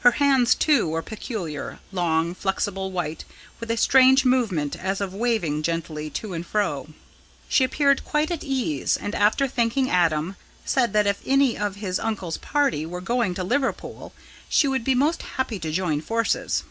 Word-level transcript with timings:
Her 0.00 0.10
hands, 0.10 0.54
too, 0.54 0.86
were 0.86 1.00
peculiar 1.00 1.78
long, 1.92 2.34
flexible, 2.34 2.92
white, 2.92 3.24
with 3.58 3.70
a 3.70 3.78
strange 3.78 4.22
movement 4.22 4.76
as 4.76 5.00
of 5.00 5.14
waving 5.14 5.62
gently 5.62 6.10
to 6.10 6.34
and 6.34 6.44
fro. 6.44 6.88
She 7.48 7.64
appeared 7.64 8.04
quite 8.04 8.30
at 8.30 8.44
ease, 8.44 8.98
and, 8.98 9.14
after 9.14 9.48
thanking 9.48 9.88
Adam, 9.88 10.36
said 10.66 10.92
that 10.92 11.06
if 11.06 11.22
any 11.24 11.56
of 11.56 11.76
his 11.76 11.98
uncle's 11.98 12.36
party 12.36 12.84
were 12.84 13.00
going 13.00 13.32
to 13.32 13.44
Liverpool 13.44 14.12
she 14.46 14.68
would 14.68 14.84
be 14.84 14.94
most 14.94 15.22
happy 15.22 15.58
to 15.60 15.72
join 15.72 16.02
forces. 16.02 16.64